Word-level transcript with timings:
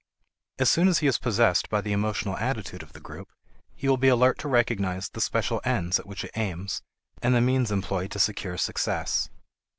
As 0.57 0.71
soon 0.71 0.87
as 0.87 0.97
he 0.97 1.05
is 1.05 1.19
possessed 1.19 1.69
by 1.69 1.79
the 1.79 1.91
emotional 1.91 2.35
attitude 2.37 2.81
of 2.81 2.93
the 2.93 2.99
group, 2.99 3.27
he 3.75 3.87
will 3.87 3.97
be 3.97 4.07
alert 4.07 4.39
to 4.39 4.47
recognize 4.47 5.07
the 5.09 5.21
special 5.21 5.61
ends 5.63 5.99
at 5.99 6.07
which 6.07 6.23
it 6.23 6.31
aims 6.35 6.81
and 7.21 7.35
the 7.35 7.39
means 7.39 7.71
employed 7.71 8.09
to 8.13 8.19
secure 8.19 8.57
success. 8.57 9.29